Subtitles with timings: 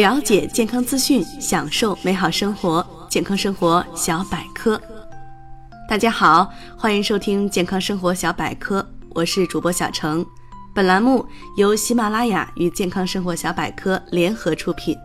[0.00, 2.82] 了解健康资讯，享受美好生活。
[3.06, 4.80] 健康生活小百科，
[5.86, 10.24] 大家好，欢迎收听健康生活小百科，我是主播小程。
[10.74, 11.22] 本栏目
[11.58, 14.96] 由喜马拉雅与健康生活小百科联合出品。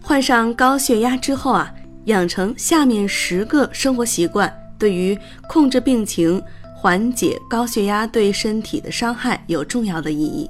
[0.00, 1.74] 患上高血压之后啊，
[2.04, 5.18] 养成下面十个生活习惯，对于
[5.48, 6.40] 控制病情、
[6.76, 10.48] 缓解高血压对身体的伤害有重要的意义。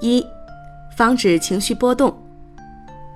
[0.00, 0.24] 一
[0.96, 2.16] 防止情绪波动，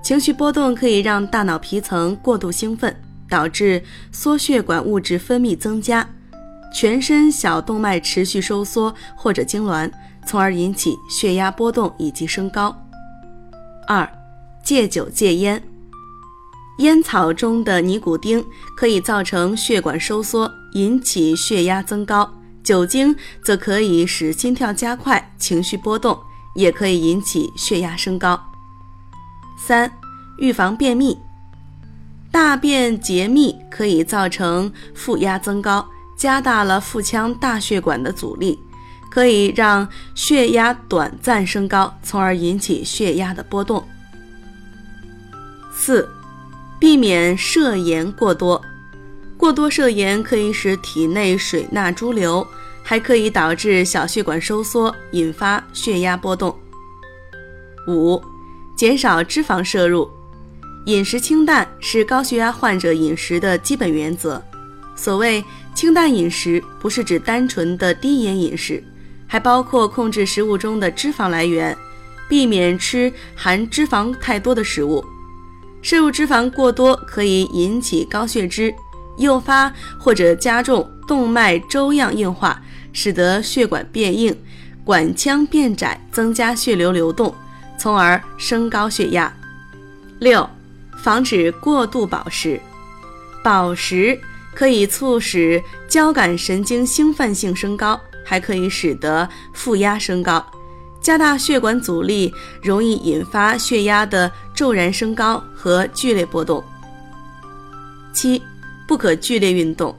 [0.03, 2.95] 情绪波动可以让大脑皮层过度兴奋，
[3.27, 3.81] 导致
[4.11, 6.07] 缩血管物质分泌增加，
[6.71, 9.91] 全身小动脉持续收缩或者痉挛，
[10.27, 12.75] 从而引起血压波动以及升高。
[13.87, 14.07] 二、
[14.63, 15.59] 戒酒戒烟，
[16.77, 18.45] 烟草中的尼古丁
[18.77, 22.29] 可以造成血管收缩，引起血压增高；
[22.63, 26.15] 酒精则可以使心跳加快，情绪波动。
[26.53, 28.39] 也可以引起血压升高。
[29.57, 29.91] 三、
[30.37, 31.17] 预防便秘，
[32.31, 38.57] 大便结密可以造成腹压增高，加大了腹腔大血管的阻力，
[39.09, 43.87] 可以让血压短暂升高，从而引起血压的波动。
[45.73, 46.07] 四、
[46.79, 48.61] 避免摄盐过多，
[49.37, 52.45] 过多摄盐可以使体内水钠潴留。
[52.83, 56.57] 还可以导致小血管收缩，引发血压波动。
[57.87, 58.21] 五、
[58.75, 60.09] 减少脂肪摄入，
[60.85, 64.41] 饮食清淡是高血压患者饮食的基本原则。
[64.95, 65.43] 所谓
[65.73, 68.83] 清淡饮食，不是指单纯的低盐饮食，
[69.25, 71.75] 还包括控制食物中的脂肪来源，
[72.29, 75.03] 避免吃含脂肪太多的食物。
[75.81, 78.71] 摄入脂肪过多可以引起高血脂，
[79.17, 82.61] 诱发或者加重动脉粥样硬化。
[82.93, 84.35] 使得血管变硬，
[84.83, 87.33] 管腔变窄，增加血流流动，
[87.77, 89.31] 从而升高血压。
[90.19, 90.47] 六、
[90.97, 92.59] 防止过度饱食。
[93.43, 94.19] 饱食
[94.53, 100.45] 可以促使交感神经兴奋性升高，还可以使得负压升高，
[101.01, 102.31] 加大血管阻力，
[102.61, 106.63] 容易引发血压的骤然升高和剧烈波动。
[108.13, 108.41] 七、
[108.87, 109.97] 不可剧烈运动。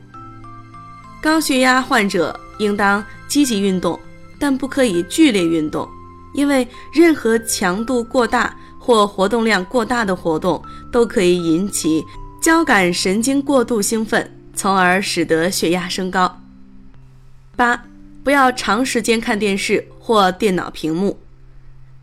[1.23, 2.39] 高血压患者。
[2.59, 3.99] 应当积极运动，
[4.39, 5.89] 但不可以剧烈运动，
[6.33, 10.63] 因为任何强度过大或活动量过大的活动
[10.93, 12.05] 都可以引起
[12.41, 16.41] 交感神经过度兴奋，从而使得血压升高。
[17.57, 17.83] 八、
[18.23, 21.19] 不要长时间看电视或电脑屏幕，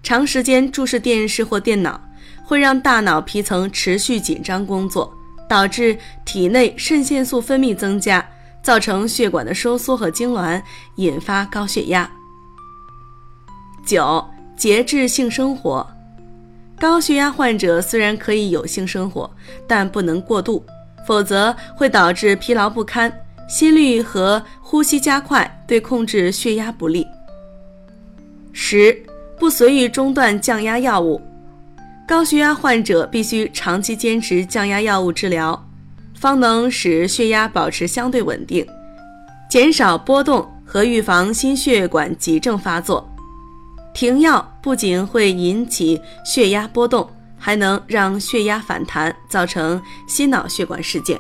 [0.04, 2.02] 长时间注视电视或电脑
[2.44, 5.14] 会让大脑皮层持续紧张工作，
[5.48, 8.28] 导致体内肾腺素分泌增加。
[8.64, 10.62] 造成血管的收缩和痉挛，
[10.96, 12.10] 引发高血压。
[13.86, 14.24] 九、
[14.56, 15.88] 节制性生活。
[16.80, 19.30] 高血压患者虽然可以有性生活，
[19.68, 20.66] 但不能过度，
[21.06, 23.12] 否则会导致疲劳不堪、
[23.50, 27.06] 心率和呼吸加快，对控制血压不利。
[28.54, 28.98] 十、
[29.38, 31.22] 不随意中断降压药物。
[32.08, 35.69] 高血压患者必须长期坚持降压药物治疗。
[36.20, 38.68] 方能使血压保持相对稳定，
[39.50, 43.10] 减少波动和预防心血管急症发作。
[43.94, 51.18] 停药不仅会引起血压波动，还能让血压反弹，造成心脑血管事件。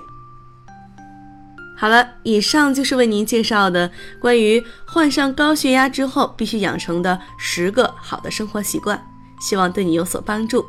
[1.78, 3.90] 好了，以上就是为您介绍的
[4.20, 9.02] 关于患上高血压之后必须养成的十个好的生活习惯，
[9.40, 10.66] 希望对你有所帮助。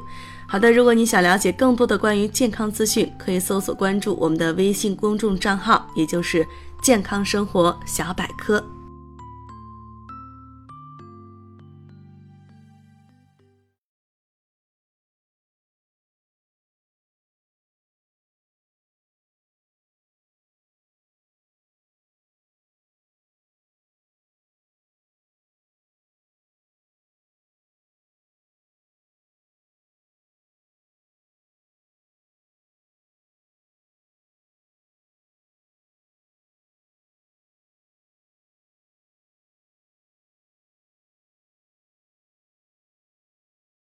[0.50, 6.44] 好的，如果你想了解更多的关于健康资讯，可以搜索关注我们的微信公众账号，也就是
[6.82, 8.60] “健康生活小百科”。